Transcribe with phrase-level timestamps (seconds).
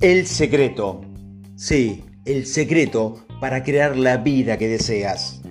[0.00, 1.02] El secreto.
[1.56, 5.42] Sí, el secreto para crear la vida que deseas.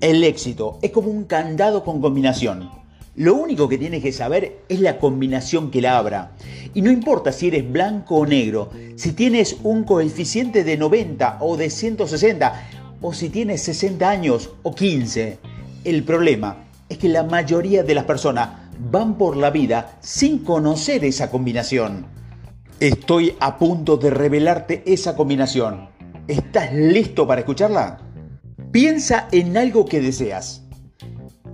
[0.00, 2.68] El éxito es como un candado con combinación.
[3.14, 6.32] Lo único que tienes que saber es la combinación que la abra.
[6.74, 11.56] Y no importa si eres blanco o negro, si tienes un coeficiente de 90 o
[11.56, 12.68] de 160,
[13.00, 15.38] o si tienes 60 años o 15.
[15.84, 18.48] El problema es que la mayoría de las personas
[18.90, 22.15] van por la vida sin conocer esa combinación.
[22.80, 25.88] Estoy a punto de revelarte esa combinación.
[26.28, 28.02] ¿Estás listo para escucharla?
[28.70, 30.62] Piensa en algo que deseas.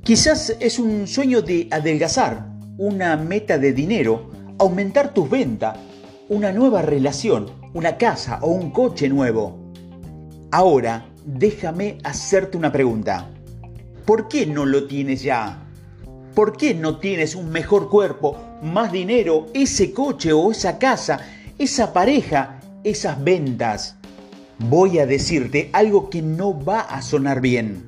[0.03, 5.79] Quizás es un sueño de adelgazar, una meta de dinero, aumentar tus ventas,
[6.29, 9.73] una nueva relación, una casa o un coche nuevo.
[10.51, 13.30] Ahora, déjame hacerte una pregunta.
[14.05, 15.69] ¿Por qué no lo tienes ya?
[16.35, 21.21] ¿Por qué no tienes un mejor cuerpo, más dinero, ese coche o esa casa,
[21.59, 23.96] esa pareja, esas ventas?
[24.59, 27.85] Voy a decirte algo que no va a sonar bien.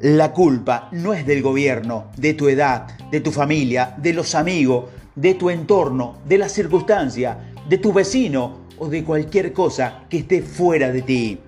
[0.00, 4.86] La culpa no es del gobierno, de tu edad, de tu familia, de los amigos,
[5.16, 10.42] de tu entorno, de la circunstancia, de tu vecino o de cualquier cosa que esté
[10.42, 11.38] fuera de ti.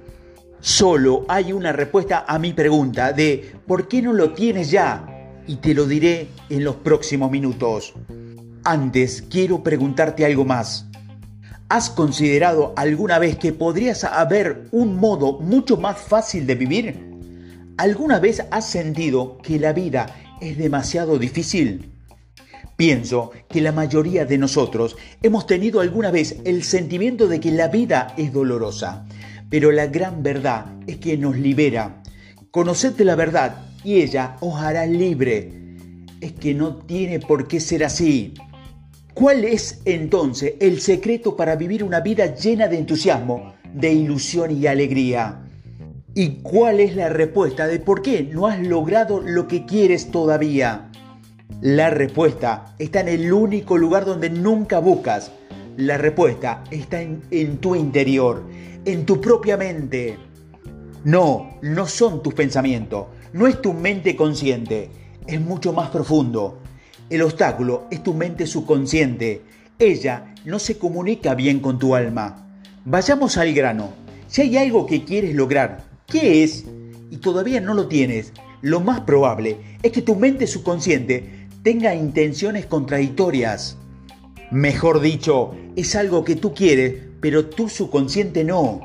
[0.61, 5.07] Solo hay una respuesta a mi pregunta de ¿por qué no lo tienes ya?
[5.47, 7.95] Y te lo diré en los próximos minutos.
[8.69, 10.87] Antes quiero preguntarte algo más.
[11.69, 17.01] ¿Has considerado alguna vez que podrías haber un modo mucho más fácil de vivir?
[17.77, 20.07] ¿Alguna vez has sentido que la vida
[20.41, 21.93] es demasiado difícil?
[22.75, 27.69] Pienso que la mayoría de nosotros hemos tenido alguna vez el sentimiento de que la
[27.69, 29.07] vida es dolorosa,
[29.49, 32.03] pero la gran verdad es que nos libera.
[32.51, 35.53] Conocerte la verdad y ella os hará libre.
[36.21, 38.35] Es que no tiene por qué ser así.
[39.17, 44.67] ¿Cuál es entonces el secreto para vivir una vida llena de entusiasmo, de ilusión y
[44.67, 45.41] alegría?
[46.15, 50.91] ¿Y cuál es la respuesta de por qué no has logrado lo que quieres todavía?
[51.63, 55.33] La respuesta está en el único lugar donde nunca buscas.
[55.79, 58.43] La respuesta está en, en, tu interior,
[58.85, 60.19] en tu propia mente.
[61.05, 64.91] No, no son tus pensamientos, no es tu mente consciente,
[65.27, 66.59] es mucho más profundo.
[67.09, 69.43] El obstáculo es tu mente subconsciente.
[69.79, 72.49] Ella no se comunica bien con tu alma.
[72.85, 73.91] Vayamos al grano.
[74.27, 76.65] Si hay algo que quieres lograr, ¿qué es?
[77.11, 82.67] Y todavía no lo tienes, lo más probable es que tu mente subconsciente tenga intenciones
[82.67, 83.77] contradictorias.
[84.51, 88.81] Mejor dicho, es algo que tú quieres, pero tu subconsciente no.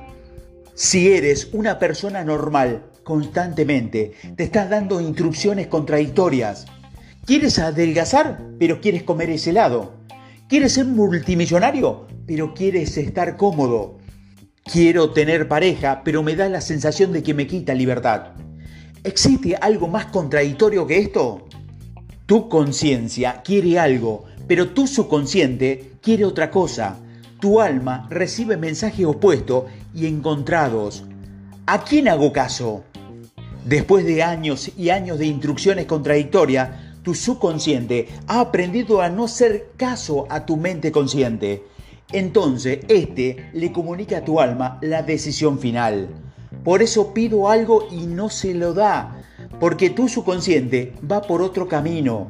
[0.76, 6.68] Si eres una persona normal, constantemente te estás dando instrucciones contradictorias.
[7.26, 9.94] ¿Quieres adelgazar, pero quieres comer ese helado?
[10.50, 14.00] ¿Quieres ser multimillonario, pero quieres estar cómodo?
[14.64, 18.34] Quiero tener pareja, pero me da la sensación de que me quita libertad.
[19.04, 21.48] ¿Existe algo más contradictorio que esto?
[22.26, 26.98] Tu conciencia quiere algo, pero tu subconsciente quiere otra cosa.
[27.40, 31.04] Tu alma recibe mensajes opuestos y encontrados.
[31.68, 32.84] ¿A quién hago caso?
[33.66, 39.72] Después de años y años de instrucciones contradictorias, tu subconsciente ha aprendido a no hacer
[39.78, 41.64] caso a tu mente consciente.
[42.12, 46.10] Entonces, este le comunica a tu alma la decisión final.
[46.64, 49.24] Por eso pido algo y no se lo da,
[49.60, 52.28] porque tu subconsciente va por otro camino.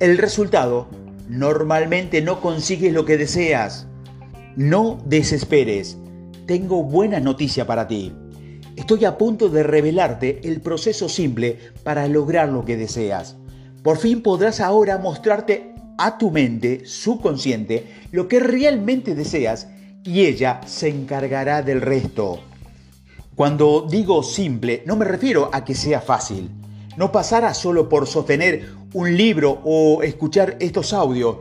[0.00, 0.88] El resultado,
[1.28, 3.86] normalmente no consigues lo que deseas.
[4.56, 5.96] No desesperes.
[6.46, 8.12] Tengo buena noticia para ti.
[8.76, 13.36] Estoy a punto de revelarte el proceso simple para lograr lo que deseas.
[13.82, 19.68] Por fin podrás ahora mostrarte a tu mente subconsciente lo que realmente deseas
[20.04, 22.40] y ella se encargará del resto.
[23.34, 26.48] Cuando digo simple, no me refiero a que sea fácil.
[26.96, 31.38] No pasará solo por sostener un libro o escuchar estos audios,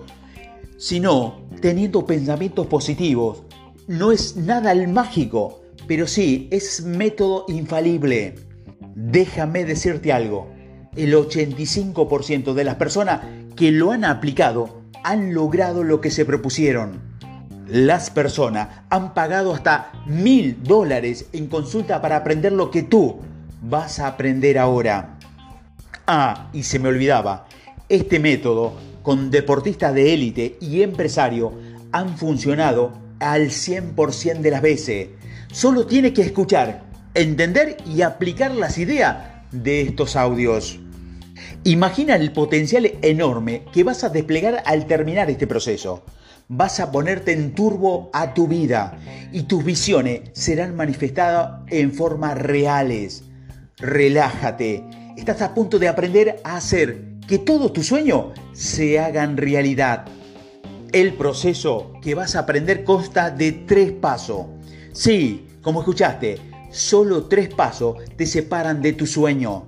[0.78, 3.44] sino teniendo pensamientos positivos.
[3.88, 8.36] No es nada el mágico, pero sí es método infalible.
[8.96, 10.61] Déjame decirte algo
[10.96, 13.22] el 85% de las personas
[13.56, 17.00] que lo han aplicado han logrado lo que se propusieron.
[17.68, 23.20] Las personas han pagado hasta mil dólares en consulta para aprender lo que tú
[23.62, 25.18] vas a aprender ahora.
[26.06, 27.46] Ah, y se me olvidaba,
[27.88, 28.74] este método
[29.04, 31.54] con deportistas de élite y empresario
[31.92, 35.10] han funcionado al 100% de las veces.
[35.52, 36.84] Solo tienes que escuchar,
[37.14, 40.80] entender y aplicar las ideas de estos audios.
[41.64, 46.04] Imagina el potencial enorme que vas a desplegar al terminar este proceso.
[46.54, 48.98] vas a ponerte en turbo a tu vida
[49.32, 53.24] y tus visiones serán manifestadas en formas reales.
[53.78, 54.84] Relájate,
[55.16, 60.06] estás a punto de aprender a hacer que todos tus sueños se hagan realidad.
[60.92, 64.48] El proceso que vas a aprender consta de tres pasos.
[64.92, 66.38] Sí, como escuchaste,
[66.72, 69.68] solo tres pasos te separan de tu sueño.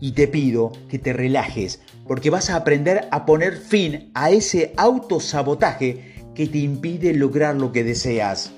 [0.00, 4.72] Y te pido que te relajes, porque vas a aprender a poner fin a ese
[4.76, 8.50] autosabotaje que te impide lograr lo que deseas.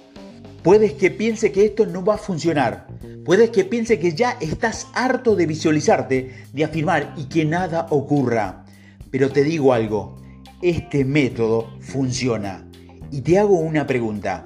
[0.63, 2.87] Puedes que piense que esto no va a funcionar.
[3.25, 8.65] Puedes que piense que ya estás harto de visualizarte, de afirmar y que nada ocurra.
[9.11, 10.17] Pero te digo algo,
[10.63, 12.67] este método funciona.
[13.11, 14.45] Y te hago una pregunta.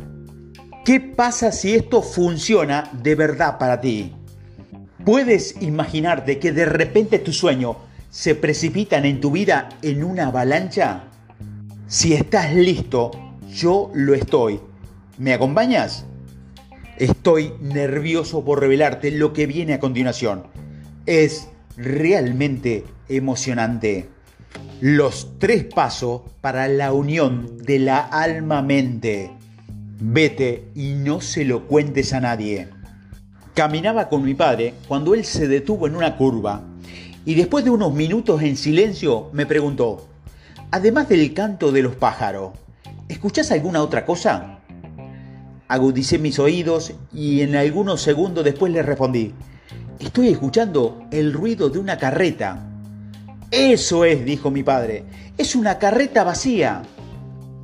[0.88, 4.14] ¿Qué pasa si esto funciona de verdad para ti?
[5.04, 7.76] ¿Puedes imaginarte que de repente tus sueños
[8.08, 11.04] se precipitan en tu vida en una avalancha?
[11.88, 13.10] Si estás listo,
[13.50, 14.60] yo lo estoy.
[15.18, 16.06] ¿Me acompañas?
[16.96, 20.44] Estoy nervioso por revelarte lo que viene a continuación.
[21.04, 24.08] Es realmente emocionante.
[24.80, 29.37] Los tres pasos para la unión de la alma-mente.
[30.00, 32.68] Vete y no se lo cuentes a nadie.
[33.54, 36.62] Caminaba con mi padre cuando él se detuvo en una curva
[37.24, 40.06] y después de unos minutos en silencio me preguntó,
[40.70, 42.52] además del canto de los pájaros,
[43.08, 44.60] ¿escuchás alguna otra cosa?
[45.66, 49.34] Agudicé mis oídos y en algunos segundos después le respondí,
[49.98, 52.70] estoy escuchando el ruido de una carreta.
[53.50, 55.04] Eso es, dijo mi padre.
[55.36, 56.82] Es una carreta vacía.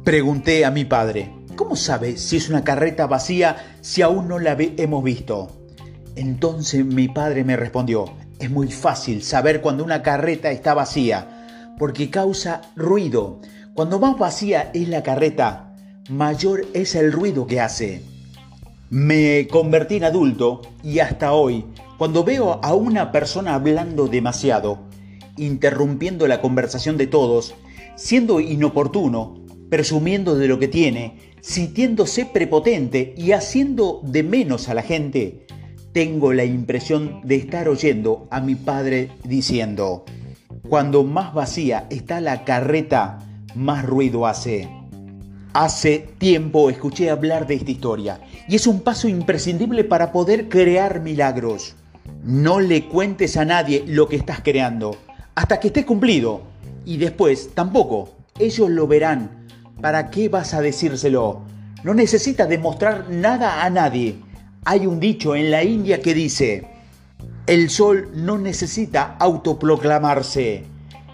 [0.02, 4.56] Pregunté a mi padre, ¿cómo sabe si es una carreta vacía si aún no la
[4.58, 5.50] hemos visto?
[6.16, 8.06] Entonces mi padre me respondió,
[8.38, 13.40] es muy fácil saber cuando una carreta está vacía, porque causa ruido.
[13.74, 15.74] Cuando más vacía es la carreta,
[16.08, 18.02] mayor es el ruido que hace.
[18.90, 21.64] Me convertí en adulto y hasta hoy,
[21.98, 24.78] cuando veo a una persona hablando demasiado,
[25.36, 27.54] interrumpiendo la conversación de todos,
[27.96, 29.44] siendo inoportuno,
[29.75, 35.49] presumiendo de lo que tiene, sintiéndose prepotente y haciendo de menos a la gente,
[35.93, 40.05] tengo la impresión de estar oyendo a mi padre diciendo,
[40.69, 43.19] cuando más vacía está la carreta,
[43.56, 44.69] más ruido hace.
[45.55, 51.00] Hace tiempo escuché hablar de esta historia y es un paso imprescindible para poder crear
[51.00, 51.75] milagros.
[52.23, 54.97] No le cuentes a nadie lo que estás creando
[55.35, 56.43] hasta que esté cumplido.
[56.85, 58.11] Y después tampoco.
[58.38, 59.44] Ellos lo verán.
[59.81, 61.43] ¿Para qué vas a decírselo?
[61.82, 64.17] No necesitas demostrar nada a nadie.
[64.65, 66.67] Hay un dicho en la India que dice,
[67.47, 70.65] el sol no necesita autoproclamarse.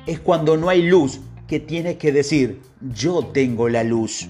[0.06, 2.60] Es cuando no hay luz que tienes que decir,
[2.94, 4.28] yo tengo la luz.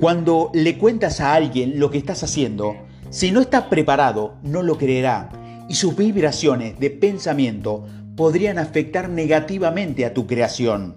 [0.00, 2.76] Cuando le cuentas a alguien lo que estás haciendo,
[3.10, 5.30] si no está preparado, no lo creerá
[5.68, 7.86] y sus vibraciones de pensamiento
[8.16, 10.96] podrían afectar negativamente a tu creación.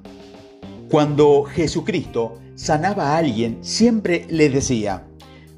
[0.91, 5.07] Cuando Jesucristo sanaba a alguien, siempre le decía,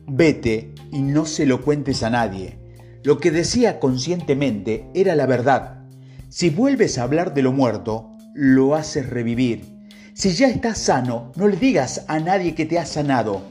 [0.05, 2.59] vete y no se lo cuentes a nadie.
[3.03, 5.87] Lo que decía conscientemente era la verdad.
[6.29, 9.65] Si vuelves a hablar de lo muerto, lo haces revivir.
[10.13, 13.41] Si ya estás sano, no le digas a nadie que te ha sanado.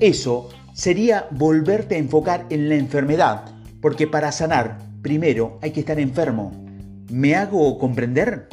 [0.00, 3.44] Eso sería volverte a enfocar en la enfermedad,
[3.82, 6.52] porque para sanar, primero hay que estar enfermo.
[7.10, 8.48] ¿Me hago comprender?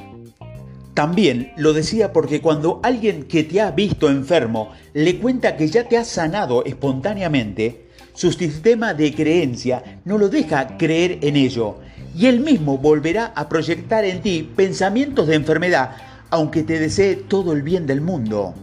[0.94, 5.88] También lo decía porque cuando alguien que te ha visto enfermo le cuenta que ya
[5.88, 11.78] te ha sanado espontáneamente, su sistema de creencia no lo deja creer en ello
[12.16, 15.96] y él mismo volverá a proyectar en ti pensamientos de enfermedad
[16.34, 18.56] aunque te desee todo el bien del mundo.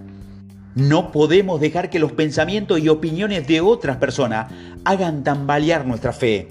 [0.74, 4.52] No podemos dejar que los pensamientos y opiniones de otras personas
[4.84, 6.48] hagan tambalear nuestra fe.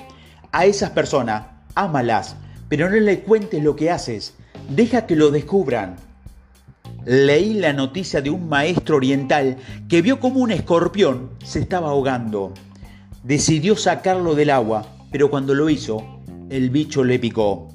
[0.53, 1.43] A esas personas,
[1.75, 2.37] ámalas,
[2.69, 4.33] pero no le cuentes lo que haces,
[4.69, 5.95] deja que lo descubran.
[7.05, 9.57] Leí la noticia de un maestro oriental
[9.87, 12.53] que vio como un escorpión se estaba ahogando.
[13.23, 17.69] Decidió sacarlo del agua, pero cuando lo hizo, el bicho le picó.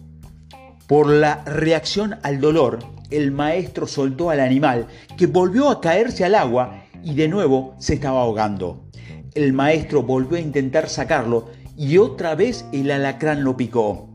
[0.87, 2.79] Por la reacción al dolor,
[3.11, 4.87] el maestro soltó al animal,
[5.17, 8.85] que volvió a caerse al agua y de nuevo se estaba ahogando.
[9.35, 14.14] El maestro volvió a intentar sacarlo y otra vez el alacrán lo picó.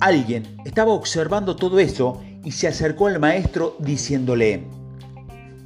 [0.00, 4.64] Alguien estaba observando todo eso y se acercó al maestro diciéndole,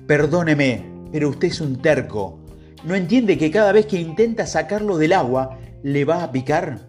[0.06, 2.38] Perdóneme, pero usted es un terco.
[2.84, 6.80] ¿No entiende que cada vez que intenta sacarlo del agua le va a picar?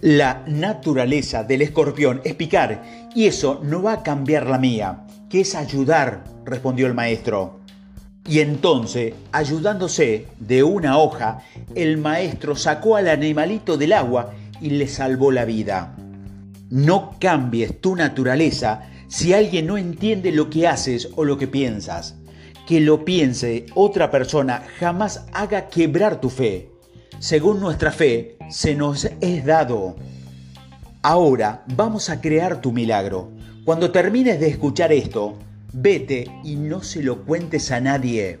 [0.00, 5.40] La naturaleza del escorpión es picar y eso no va a cambiar la mía, que
[5.40, 7.58] es ayudar, respondió el maestro.
[8.28, 11.40] Y entonces, ayudándose de una hoja,
[11.74, 15.96] el maestro sacó al animalito del agua y le salvó la vida.
[16.70, 22.16] No cambies tu naturaleza si alguien no entiende lo que haces o lo que piensas.
[22.66, 26.70] Que lo piense otra persona jamás haga quebrar tu fe.
[27.18, 29.96] Según nuestra fe, se nos es dado.
[31.02, 33.30] Ahora vamos a crear tu milagro.
[33.64, 35.38] Cuando termines de escuchar esto,
[35.72, 38.40] vete y no se lo cuentes a nadie.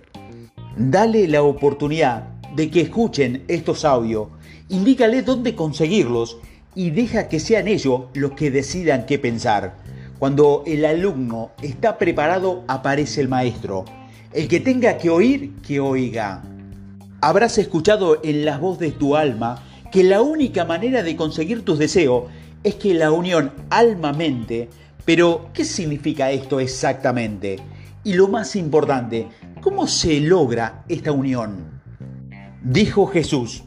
[0.76, 4.28] Dale la oportunidad de que escuchen estos audios,
[4.68, 6.38] indícale dónde conseguirlos
[6.78, 9.74] y deja que sean ellos los que decidan qué pensar.
[10.20, 13.84] Cuando el alumno está preparado, aparece el maestro.
[14.32, 16.40] El que tenga que oír, que oiga.
[17.20, 21.80] Habrás escuchado en la voz de tu alma que la única manera de conseguir tus
[21.80, 22.26] deseos
[22.62, 24.68] es que la unión alma-mente,
[25.04, 27.56] pero ¿qué significa esto exactamente?
[28.04, 29.26] Y lo más importante,
[29.62, 31.80] ¿cómo se logra esta unión?
[32.62, 33.64] Dijo Jesús,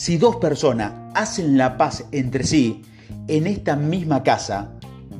[0.00, 2.80] si dos personas hacen la paz entre sí
[3.28, 4.72] en esta misma casa,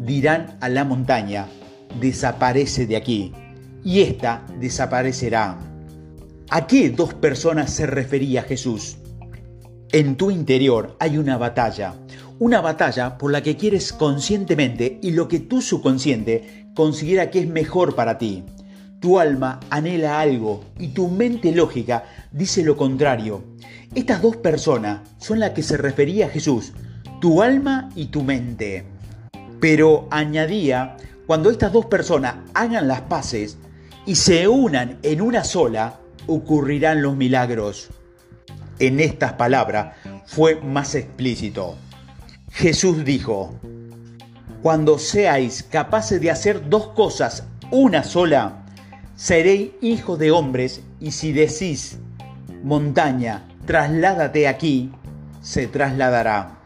[0.07, 1.49] dirán a la montaña,
[2.01, 3.31] desaparece de aquí,
[3.85, 5.59] y ésta desaparecerá.
[6.49, 8.97] ¿A qué dos personas se refería Jesús?
[9.93, 11.97] En tu interior hay una batalla,
[12.39, 17.49] una batalla por la que quieres conscientemente y lo que tu subconsciente considera que es
[17.49, 18.45] mejor para ti.
[18.99, 23.50] Tu alma anhela algo y tu mente lógica dice lo contrario.
[23.93, 26.73] Estas dos personas son las que se refería Jesús,
[27.21, 28.85] tu alma y tu mente.
[29.61, 33.59] Pero añadía, cuando estas dos personas hagan las paces
[34.07, 37.89] y se unan en una sola, ocurrirán los milagros.
[38.79, 41.75] En estas palabras fue más explícito.
[42.53, 43.59] Jesús dijo,
[44.63, 48.65] cuando seáis capaces de hacer dos cosas una sola,
[49.17, 51.99] seréis hijos de hombres y si decís,
[52.63, 54.90] montaña, trasládate aquí,
[55.43, 56.59] se trasladará.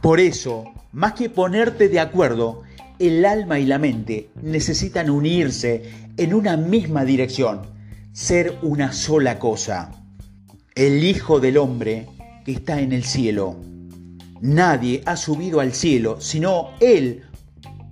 [0.00, 2.62] Por eso, más que ponerte de acuerdo,
[2.98, 5.82] el alma y la mente necesitan unirse
[6.16, 7.62] en una misma dirección,
[8.12, 9.92] ser una sola cosa.
[10.74, 12.06] El Hijo del Hombre
[12.44, 13.56] que está en el cielo.
[14.40, 17.22] Nadie ha subido al cielo, sino Él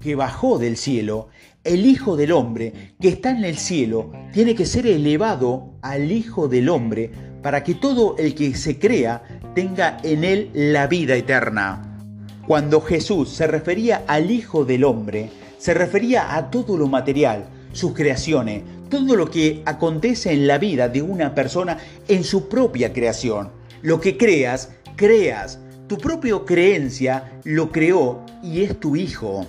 [0.01, 1.29] que bajó del cielo.
[1.65, 6.49] El Hijo del Hombre que está en el cielo tiene que ser elevado al Hijo
[6.49, 7.11] del Hombre
[7.47, 9.23] para que todo el que se crea
[9.55, 11.97] tenga en Él la vida eterna.
[12.45, 17.93] Cuando Jesús se refería al Hijo del Hombre, se refería a todo lo material, sus
[17.93, 23.53] creaciones, todo lo que acontece en la vida de una persona en su propia creación.
[23.81, 25.61] Lo que creas, creas.
[25.87, 29.47] Tu propia creencia lo creó y es tu hijo.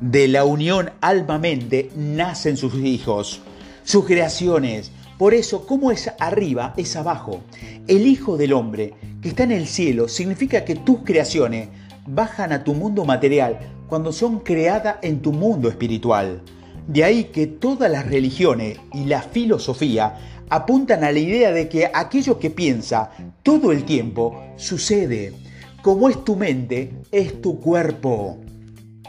[0.00, 3.42] De la unión alma-mente nacen sus hijos,
[3.84, 4.90] sus creaciones.
[5.18, 7.40] Por eso, como es arriba, es abajo.
[7.88, 11.68] El Hijo del Hombre, que está en el cielo, significa que tus creaciones
[12.06, 13.58] bajan a tu mundo material
[13.88, 16.42] cuando son creadas en tu mundo espiritual.
[16.86, 20.16] De ahí que todas las religiones y la filosofía
[20.50, 23.10] apuntan a la idea de que aquello que piensa
[23.42, 25.32] todo el tiempo sucede.
[25.82, 28.38] Como es tu mente, es tu cuerpo.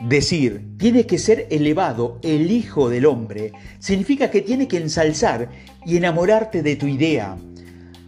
[0.01, 5.49] Decir, tiene que ser elevado el Hijo del Hombre, significa que tiene que ensalzar
[5.85, 7.35] y enamorarte de tu idea.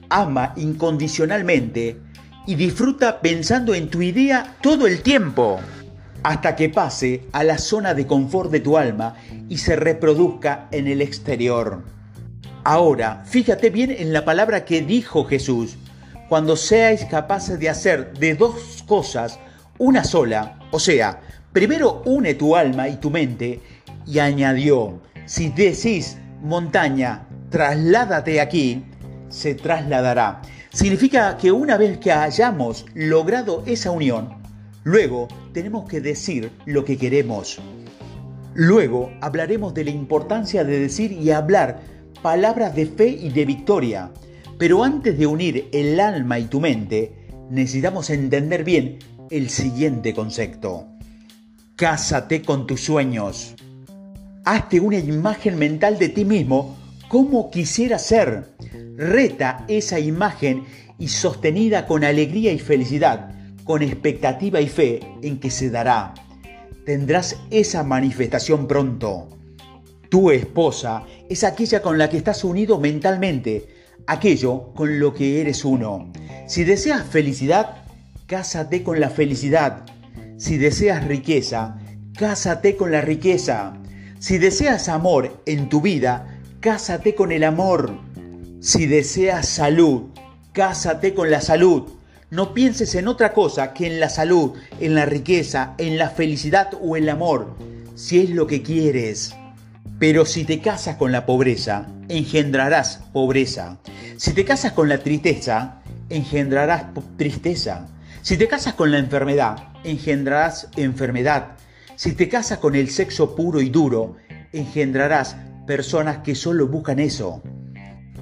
[0.09, 1.97] Ama incondicionalmente
[2.45, 5.59] y disfruta pensando en tu idea todo el tiempo,
[6.21, 9.15] hasta que pase a la zona de confort de tu alma
[9.47, 11.83] y se reproduzca en el exterior.
[12.63, 15.77] Ahora, fíjate bien en la palabra que dijo Jesús,
[16.27, 19.39] cuando seáis capaces de hacer de dos cosas
[19.79, 23.59] una sola, o sea, primero une tu alma y tu mente,
[24.05, 28.83] y añadió, si decís montaña, trasládate aquí,
[29.29, 30.41] se trasladará.
[30.71, 34.29] Significa que una vez que hayamos logrado esa unión,
[34.83, 37.59] luego tenemos que decir lo que queremos.
[38.53, 41.81] Luego hablaremos de la importancia de decir y hablar
[42.21, 44.11] palabras de fe y de victoria.
[44.57, 47.13] Pero antes de unir el alma y tu mente,
[47.49, 50.98] necesitamos entender bien el siguiente concepto.
[51.79, 53.55] Cásate con tus sueños.
[54.43, 58.49] Hazte una imagen mental de ti mismo como quisiera ser
[58.97, 60.65] reta esa imagen
[60.97, 63.33] y sostenida con alegría y felicidad,
[63.63, 66.15] con expectativa y fe en que se dará.
[66.85, 69.29] Tendrás esa manifestación pronto.
[70.09, 73.69] Tu esposa es aquella con la que estás unido mentalmente,
[74.05, 76.11] aquello con lo que eres uno.
[76.45, 77.85] Si deseas felicidad,
[78.27, 79.85] cásate con la felicidad.
[80.39, 81.75] Si deseas riqueza,
[82.17, 83.73] cásate con la riqueza.
[84.19, 87.99] Si deseas amor en tu vida, cásate con el amor.
[88.61, 90.03] Si deseas salud,
[90.53, 91.89] cásate con la salud.
[92.29, 96.69] No pienses en otra cosa que en la salud, en la riqueza, en la felicidad
[96.81, 97.57] o el amor,
[97.95, 99.35] si es lo que quieres.
[99.99, 103.77] Pero si te casas con la pobreza, engendrarás pobreza.
[104.15, 106.85] Si te casas con la tristeza, engendrarás
[107.17, 107.87] tristeza.
[108.29, 111.57] Si te casas con la enfermedad, engendrarás enfermedad.
[111.95, 114.17] Si te casas con el sexo puro y duro,
[114.53, 117.41] engendrarás personas que solo buscan eso.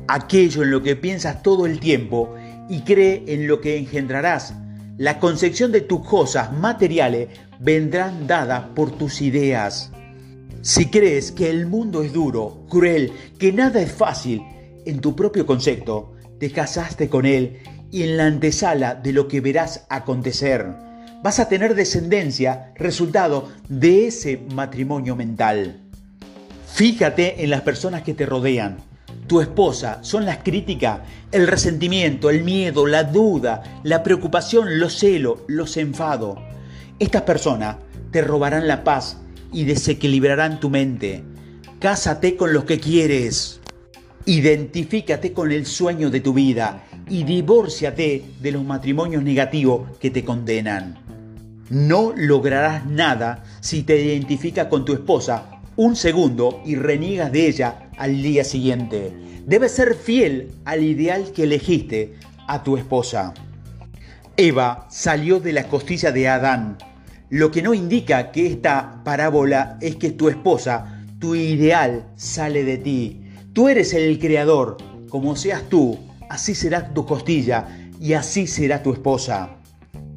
[0.08, 2.34] Aquello en lo que piensas todo el tiempo
[2.70, 4.54] y cree en lo que engendrarás.
[4.98, 7.28] La concepción de tus cosas materiales
[7.60, 9.92] vendrán dadas por tus ideas.
[10.62, 14.42] Si crees que el mundo es duro, cruel, que nada es fácil,
[14.86, 17.60] en tu propio concepto, te casaste con él
[17.92, 20.66] y en la antesala de lo que verás acontecer,
[21.24, 25.82] vas a tener descendencia resultado de ese matrimonio mental.
[26.74, 28.78] Fíjate en las personas que te rodean
[29.28, 31.02] tu esposa son las críticas,
[31.34, 36.40] el resentimiento, el miedo, la duda, la preocupación, los celos, los enfados.
[36.98, 37.76] Estas personas
[38.12, 39.18] te robarán la paz
[39.52, 41.24] y desequilibrarán tu mente.
[41.80, 43.60] Cásate con los que quieres.
[44.26, 50.24] Identifícate con el sueño de tu vida y divórciate de los matrimonios negativos que te
[50.24, 50.98] condenan.
[51.70, 57.90] No lograrás nada si te identificas con tu esposa un segundo y reniegas de ella
[57.98, 59.14] al día siguiente.
[59.46, 62.16] Debes ser fiel al ideal que elegiste
[62.48, 63.34] a tu esposa.
[64.36, 66.78] Eva salió de la costilla de Adán,
[67.30, 72.78] lo que no indica que esta parábola es que tu esposa, tu ideal, sale de
[72.78, 73.22] ti.
[73.52, 74.78] Tú eres el creador,
[75.10, 77.68] como seas tú, así será tu costilla
[78.00, 79.58] y así será tu esposa.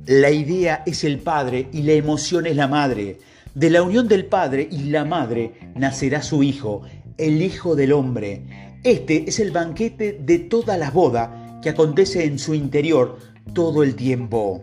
[0.06, 3.18] La idea es el padre y la emoción es la madre.
[3.54, 6.82] De la unión del Padre y la Madre nacerá su Hijo,
[7.18, 8.78] el Hijo del Hombre.
[8.84, 11.30] Este es el banquete de todas las bodas
[11.60, 13.18] que acontece en su interior
[13.52, 14.62] todo el tiempo.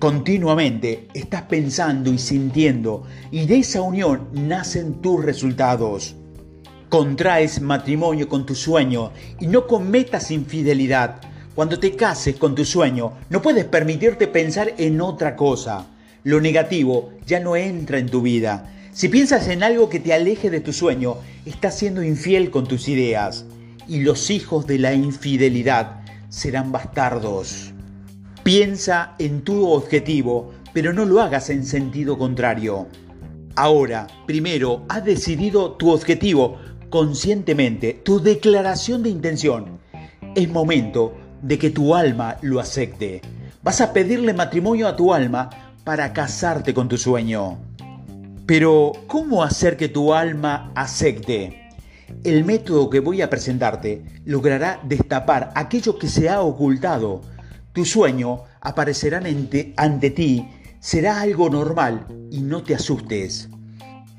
[0.00, 6.16] Continuamente estás pensando y sintiendo y de esa unión nacen tus resultados.
[6.90, 11.22] Contraes matrimonio con tu sueño y no cometas infidelidad.
[11.54, 15.86] Cuando te cases con tu sueño, no puedes permitirte pensar en otra cosa
[16.22, 18.70] lo negativo ya no entra en tu vida.
[18.92, 22.88] Si piensas en algo que te aleje de tu sueño, estás siendo infiel con tus
[22.88, 23.46] ideas.
[23.88, 27.72] Y los hijos de la infidelidad serán bastardos.
[28.42, 32.86] Piensa en tu objetivo, pero no lo hagas en sentido contrario.
[33.56, 36.58] Ahora, primero, has decidido tu objetivo
[36.90, 39.78] conscientemente, tu declaración de intención.
[40.34, 43.22] Es momento de que tu alma lo acepte.
[43.62, 45.50] Vas a pedirle matrimonio a tu alma
[45.84, 47.58] para casarte con tu sueño.
[48.46, 51.68] Pero, ¿cómo hacer que tu alma acepte?
[52.24, 57.22] El método que voy a presentarte logrará destapar aquello que se ha ocultado.
[57.72, 60.48] Tu sueño aparecerá ante, ante ti,
[60.80, 63.48] será algo normal y no te asustes.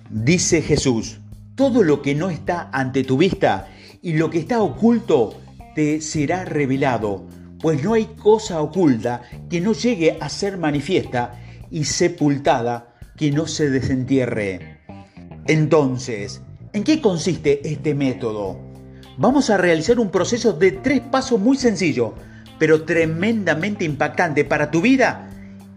[0.09, 1.19] Dice Jesús,
[1.61, 3.67] todo lo que no está ante tu vista
[4.01, 5.39] y lo que está oculto
[5.75, 7.27] te será revelado,
[7.59, 13.45] pues no hay cosa oculta que no llegue a ser manifiesta y sepultada que no
[13.45, 14.79] se desentierre.
[15.45, 16.41] Entonces,
[16.73, 18.59] ¿en qué consiste este método?
[19.19, 22.15] Vamos a realizar un proceso de tres pasos muy sencillo,
[22.57, 25.29] pero tremendamente impactante para tu vida.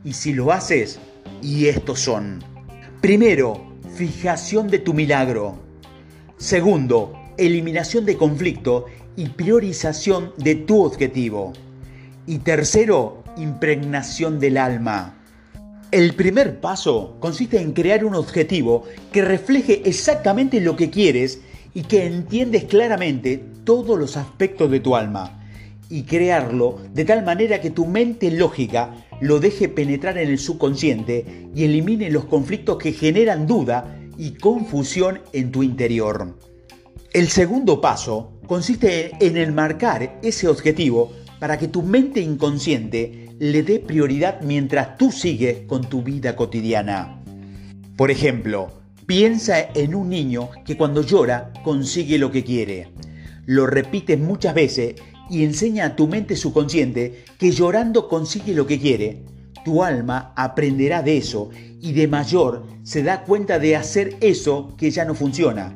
[0.02, 0.98] Y si lo haces,
[1.42, 2.42] y estos son.
[3.02, 5.63] Primero, fijación de tu milagro.
[6.36, 11.52] Segundo, eliminación de conflicto y priorización de tu objetivo.
[12.26, 15.14] Y tercero, impregnación del alma.
[15.92, 21.40] El primer paso consiste en crear un objetivo que refleje exactamente lo que quieres
[21.72, 25.40] y que entiendes claramente todos los aspectos de tu alma
[25.88, 31.48] y crearlo de tal manera que tu mente lógica lo deje penetrar en el subconsciente
[31.54, 36.36] y elimine los conflictos que generan duda y confusión en tu interior.
[37.12, 43.78] El segundo paso consiste en enmarcar ese objetivo para que tu mente inconsciente le dé
[43.78, 47.22] prioridad mientras tú sigues con tu vida cotidiana.
[47.96, 48.72] Por ejemplo,
[49.06, 52.88] piensa en un niño que cuando llora consigue lo que quiere.
[53.46, 54.94] Lo repites muchas veces
[55.30, 59.22] y enseña a tu mente subconsciente que llorando consigue lo que quiere.
[59.64, 61.50] Tu alma aprenderá de eso
[61.80, 65.72] y de mayor se da cuenta de hacer eso que ya no funciona.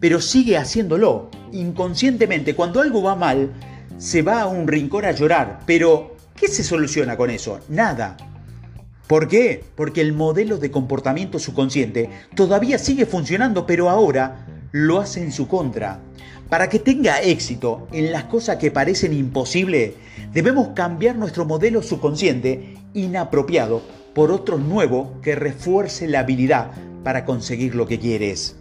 [0.00, 1.30] Pero sigue haciéndolo.
[1.52, 3.52] Inconscientemente, cuando algo va mal,
[3.98, 7.60] se va a un rincón a llorar, pero ¿Qué se soluciona con eso?
[7.68, 8.16] Nada.
[9.06, 9.62] ¿Por qué?
[9.76, 15.46] Porque el modelo de comportamiento subconsciente todavía sigue funcionando, pero ahora lo hace en su
[15.46, 16.00] contra.
[16.48, 19.92] Para que tenga éxito en las cosas que parecen imposibles,
[20.32, 23.82] debemos cambiar nuestro modelo subconsciente inapropiado
[24.14, 26.70] por otro nuevo que refuerce la habilidad
[27.02, 28.56] para conseguir lo que quieres.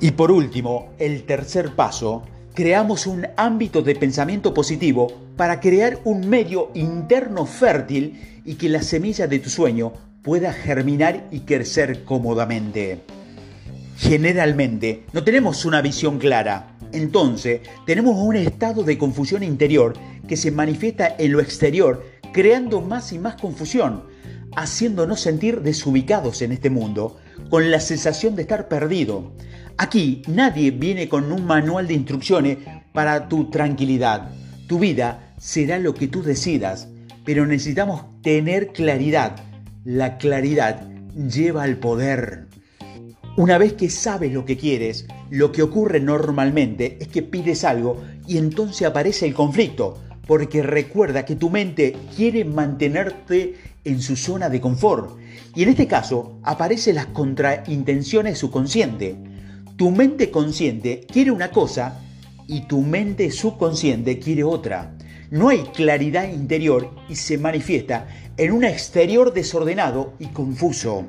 [0.00, 2.22] Y por último, el tercer paso,
[2.54, 8.82] creamos un ámbito de pensamiento positivo para crear un medio interno fértil y que la
[8.82, 13.02] semilla de tu sueño pueda germinar y crecer cómodamente.
[13.96, 19.94] Generalmente no tenemos una visión clara, entonces tenemos un estado de confusión interior
[20.26, 24.04] que se manifiesta en lo exterior, creando más y más confusión,
[24.56, 27.18] haciéndonos sentir desubicados en este mundo,
[27.50, 29.32] con la sensación de estar perdido.
[29.76, 32.58] Aquí nadie viene con un manual de instrucciones
[32.92, 34.30] para tu tranquilidad.
[34.68, 36.88] Tu vida será lo que tú decidas,
[37.24, 39.36] pero necesitamos tener claridad.
[39.84, 42.46] La claridad lleva al poder.
[43.36, 48.00] Una vez que sabes lo que quieres, lo que ocurre normalmente es que pides algo
[48.28, 54.48] y entonces aparece el conflicto, porque recuerda que tu mente quiere mantenerte en su zona
[54.48, 55.18] de confort.
[55.52, 59.16] Y en este caso aparecen las contraintenciones subconsciente.
[59.74, 62.00] Tu mente consciente quiere una cosa
[62.46, 64.94] y tu mente subconsciente quiere otra.
[65.32, 71.04] No hay claridad interior y se manifiesta en un exterior desordenado y confuso.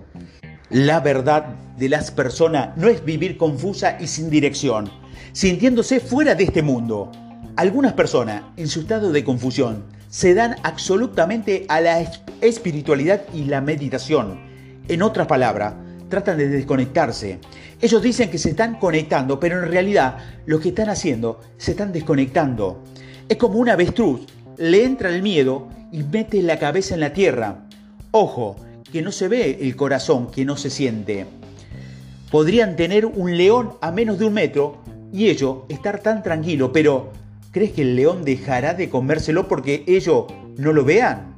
[0.72, 4.90] La verdad de las personas no es vivir confusa y sin dirección,
[5.34, 7.12] sintiéndose fuera de este mundo.
[7.56, 12.10] Algunas personas, en su estado de confusión, se dan absolutamente a la
[12.42, 14.40] espiritualidad y la meditación.
[14.88, 15.74] En otras palabras,
[16.10, 17.40] tratan de desconectarse.
[17.82, 21.92] Ellos dicen que se están conectando, pero en realidad lo que están haciendo, se están
[21.92, 22.84] desconectando.
[23.28, 24.22] Es como un avestruz,
[24.58, 27.66] le entra el miedo y mete la cabeza en la tierra.
[28.12, 28.56] Ojo,
[28.92, 31.26] que no se ve el corazón, que no se siente.
[32.36, 34.82] Podrían tener un león a menos de un metro
[35.14, 37.14] y ellos estar tan tranquilo, pero
[37.52, 40.26] ¿crees que el león dejará de comérselo porque ellos
[40.58, 41.38] no lo vean?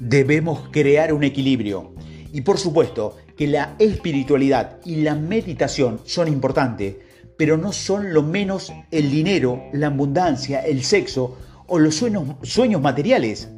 [0.00, 1.92] Debemos crear un equilibrio.
[2.32, 6.96] Y por supuesto que la espiritualidad y la meditación son importantes,
[7.36, 13.50] pero no son lo menos el dinero, la abundancia, el sexo o los sueños materiales.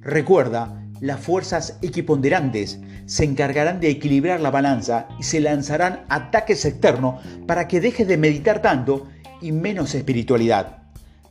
[0.00, 7.24] Recuerda las fuerzas equiponderantes se encargarán de equilibrar la balanza y se lanzarán ataques externos
[7.46, 9.08] para que dejes de meditar tanto
[9.40, 10.82] y menos espiritualidad.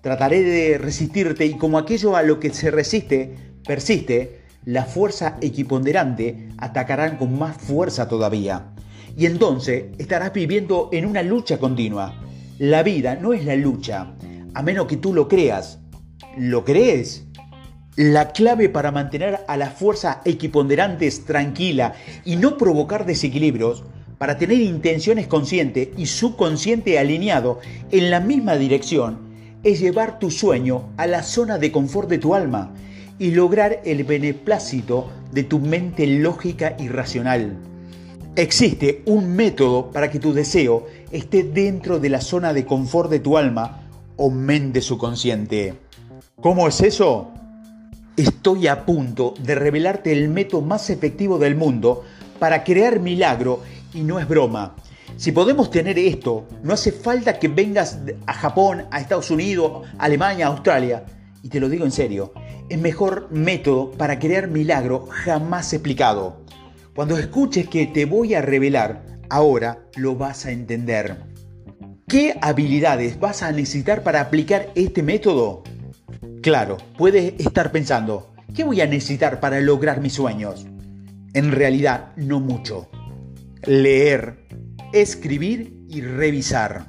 [0.02, 3.36] Trataré de resistirte y como aquello a lo que se resiste
[3.66, 8.72] persiste, la fuerza equiponderante atacarán con más fuerza todavía.
[9.18, 12.22] Y entonces estarás viviendo en una lucha continua.
[12.58, 14.16] La vida no es la lucha,
[14.54, 15.80] a menos que tú lo creas.
[16.38, 17.26] ¿Lo crees?
[17.96, 21.94] La clave para mantener a la fuerza equiponderantes tranquila
[22.26, 23.86] y no provocar desequilibrios,
[24.18, 27.60] para tener intenciones conscientes y subconsciente alineado
[27.92, 29.20] en la misma dirección,
[29.64, 32.74] es llevar tu sueño a la zona de confort de tu alma
[33.18, 37.56] y lograr el beneplácito de tu mente lógica y racional.
[38.36, 43.20] Existe un método para que tu deseo esté dentro de la zona de confort de
[43.20, 45.76] tu alma o mente subconsciente.
[46.42, 47.32] ¿Cómo es eso?
[48.18, 52.06] Estoy a punto de revelarte el método más efectivo del mundo
[52.40, 53.60] para crear milagro
[53.94, 54.78] y no es broma.
[55.18, 60.48] Si podemos tener esto, no hace falta que vengas a Japón, a Estados Unidos, Alemania,
[60.48, 61.04] Australia.
[61.44, 62.32] Y te lo digo en serio,
[62.70, 66.38] es mejor método para crear milagro jamás explicado.
[66.96, 71.18] Cuando escuches que te voy a revelar, ahora lo vas a entender.
[72.08, 75.64] ¿Qué habilidades vas a necesitar para aplicar este método?
[76.46, 80.68] Claro, puedes estar pensando, ¿qué voy a necesitar para lograr mis sueños?
[81.34, 82.88] En realidad, no mucho.
[83.66, 84.46] Leer,
[84.94, 86.86] escribir y revisar.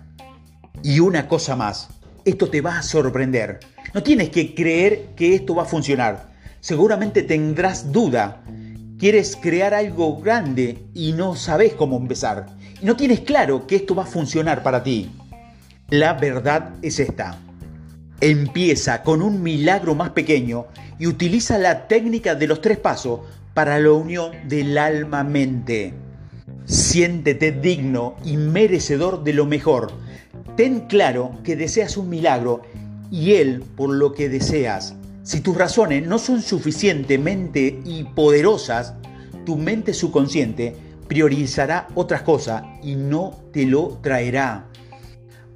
[0.82, 1.88] Y una cosa más,
[2.26, 3.60] esto te va a sorprender.
[3.94, 6.34] No tienes que creer que esto va a funcionar.
[6.60, 8.44] Seguramente tendrás duda.
[8.98, 12.44] Quieres crear algo grande y no sabes cómo empezar.
[12.82, 15.10] Y no tienes claro que esto va a funcionar para ti.
[15.88, 17.38] La verdad es esta.
[18.20, 20.66] Empieza con un milagro más pequeño
[20.98, 23.20] y utiliza la técnica de los tres pasos
[23.52, 25.92] para la unión del alma-mente.
[26.64, 29.92] Siéntete digno y merecedor de lo mejor.
[30.56, 32.62] Ten claro que deseas un milagro
[33.10, 34.94] y Él por lo que deseas.
[35.22, 38.94] Si tus razones no son suficientemente y poderosas,
[39.44, 40.74] tu mente subconsciente
[41.06, 44.66] priorizará otras cosas y no te lo traerá.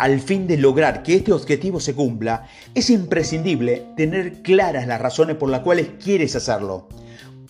[0.01, 5.37] Al fin de lograr que este objetivo se cumpla, es imprescindible tener claras las razones
[5.37, 6.89] por las cuales quieres hacerlo.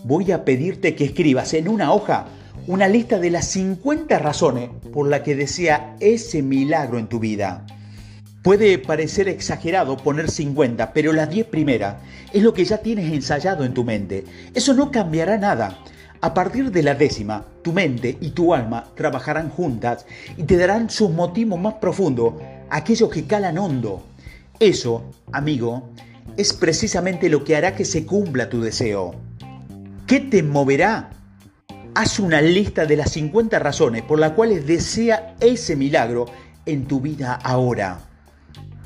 [0.02, 2.26] Voy a pedirte que escribas en una hoja
[2.66, 7.64] una lista de las 50 razones por las que desea ese milagro en tu vida.
[8.42, 11.98] Puede parecer exagerado poner 50, pero las 10 primeras
[12.32, 14.24] es lo que ya tienes ensayado en tu mente.
[14.54, 15.78] Eso no cambiará nada.
[16.22, 20.04] A partir de la décima, tu mente y tu alma trabajarán juntas
[20.36, 22.34] y te darán sus motivos más profundos,
[22.68, 24.02] aquellos que calan hondo.
[24.58, 25.02] Eso,
[25.32, 25.88] amigo,
[26.36, 29.14] es precisamente lo que hará que se cumpla tu deseo.
[30.06, 31.08] ¿Qué te moverá?
[31.94, 36.26] Haz una lista de las 50 razones por las cuales desea ese milagro
[36.66, 38.00] en tu vida ahora.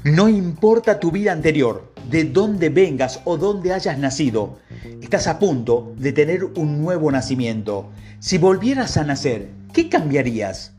[0.04, 4.58] No importa tu vida anterior, de dónde vengas o dónde hayas nacido,
[5.02, 7.90] estás a punto de tener un nuevo nacimiento.
[8.18, 10.72] Si volvieras a nacer, ¿qué cambiarías?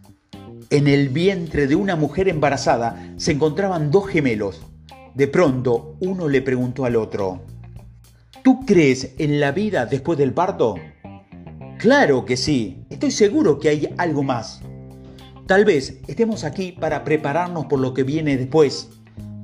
[0.69, 4.61] En el vientre de una mujer embarazada se encontraban dos gemelos.
[5.13, 7.43] De pronto, uno le preguntó al otro,
[8.43, 10.75] ¿Tú crees en la vida después del parto?
[11.79, 14.61] Claro que sí, estoy seguro que hay algo más.
[15.47, 18.89] Tal vez estemos aquí para prepararnos por lo que viene después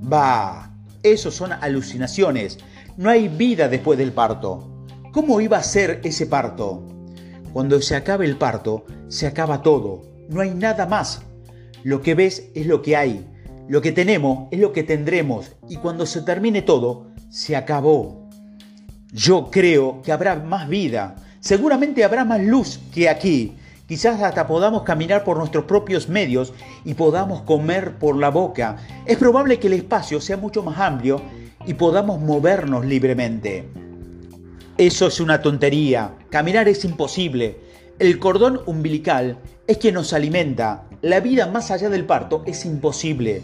[0.04, 0.71] Bah,
[1.04, 2.58] eso son alucinaciones.
[2.98, 4.86] No hay vida después del parto.
[5.12, 6.88] ¿Cómo iba a ser ese parto?
[7.54, 10.04] Cuando se acabe el parto, se acaba todo.
[10.30, 11.22] No hay nada más.
[11.84, 13.28] Lo que ves es lo que hay.
[13.68, 15.52] Lo que tenemos es lo que tendremos.
[15.68, 18.30] Y cuando se termine todo, se acabó.
[19.12, 21.16] Yo creo que habrá más vida.
[21.40, 23.58] Seguramente habrá más luz que aquí.
[23.92, 26.54] Quizás hasta podamos caminar por nuestros propios medios
[26.86, 28.78] y podamos comer por la boca.
[29.06, 31.22] Es probable que el espacio sea mucho más amplio
[31.68, 33.68] y podamos movernos libremente.
[34.78, 36.14] Eso es una tontería.
[36.30, 37.60] Caminar es imposible.
[38.00, 40.86] El cordón umbilical es quien nos alimenta.
[41.02, 43.42] La vida más allá del parto es imposible.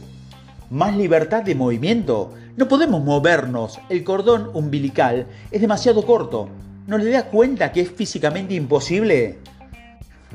[0.70, 2.34] ¿Más libertad de movimiento?
[2.56, 3.82] No podemos movernos.
[3.90, 6.48] El cordón umbilical es demasiado corto.
[6.88, 9.40] ¿No le das cuenta que es físicamente imposible?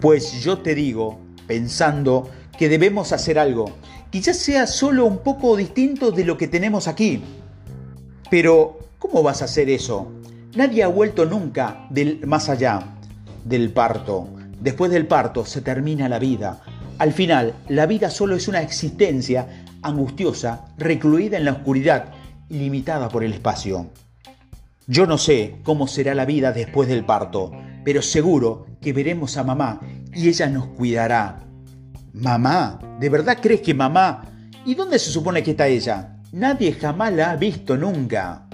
[0.03, 3.71] Pues yo te digo, pensando que debemos hacer algo,
[4.11, 7.23] quizás sea solo un poco distinto de lo que tenemos aquí.
[8.29, 10.11] Pero, ¿cómo vas a hacer eso?
[10.57, 12.97] Nadie ha vuelto nunca del más allá
[13.45, 14.27] del parto.
[14.61, 16.61] Después del parto se termina la vida.
[16.99, 22.07] Al final, la vida solo es una existencia angustiosa, recluida en la oscuridad
[22.49, 23.87] limitada por el espacio.
[24.89, 27.53] Yo no sé cómo será la vida después del parto,
[27.85, 29.81] pero seguro que veremos a mamá
[30.15, 31.41] y ella nos cuidará.
[32.13, 32.79] ¿Mamá?
[33.01, 34.25] ¿De verdad crees que mamá?
[34.65, 36.19] ¿Y dónde se supone que está ella?
[36.33, 38.47] Nadie jamás la ha visto nunca.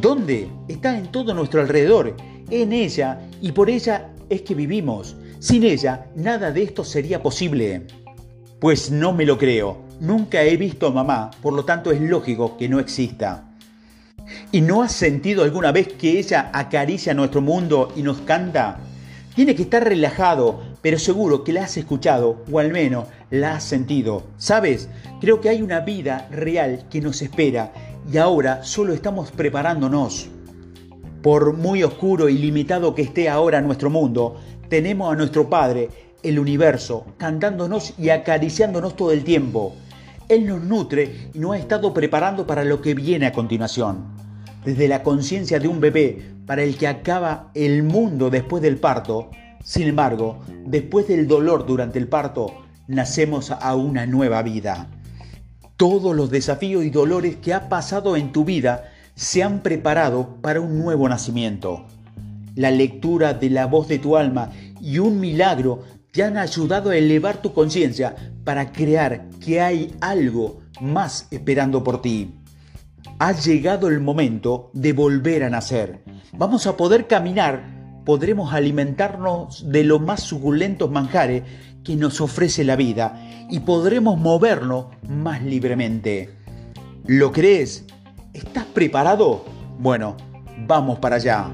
[0.00, 0.48] ¿Dónde?
[0.68, 2.16] Está en todo nuestro alrededor,
[2.50, 5.16] en ella, y por ella es que vivimos.
[5.38, 7.86] Sin ella, nada de esto sería posible.
[8.60, 9.82] Pues no me lo creo.
[10.00, 13.51] Nunca he visto a mamá, por lo tanto es lógico que no exista.
[14.50, 18.80] ¿Y no has sentido alguna vez que ella acaricia nuestro mundo y nos canta?
[19.34, 23.64] Tiene que estar relajado, pero seguro que la has escuchado o al menos la has
[23.64, 24.24] sentido.
[24.36, 24.88] ¿Sabes?
[25.20, 27.72] Creo que hay una vida real que nos espera
[28.10, 30.28] y ahora solo estamos preparándonos.
[31.22, 35.88] Por muy oscuro y limitado que esté ahora nuestro mundo, tenemos a nuestro Padre,
[36.22, 39.74] el universo, cantándonos y acariciándonos todo el tiempo.
[40.32, 44.22] Él nos nutre y nos ha estado preparando para lo que viene a continuación
[44.64, 49.30] desde la conciencia de un bebé para el que acaba el mundo después del parto,
[49.64, 54.88] sin embargo, después del dolor durante el parto, nacemos a una nueva vida.
[55.76, 60.60] Todos los desafíos y dolores que ha pasado en tu vida se han preparado para
[60.60, 61.86] un nuevo nacimiento.
[62.54, 66.96] La lectura de la voz de tu alma y un milagro te han ayudado a
[66.96, 72.38] elevar tu conciencia para crear que hay algo más esperando por ti
[73.18, 76.02] ha llegado el momento de volver a nacer.
[76.32, 81.44] Vamos a poder caminar, podremos alimentarnos de los más suculentos manjares
[81.84, 86.30] que nos ofrece la vida y podremos movernos más libremente.
[87.06, 87.84] ¿Lo crees?
[88.32, 89.44] ¿Estás preparado?
[89.78, 90.16] Bueno,
[90.66, 91.48] vamos para allá.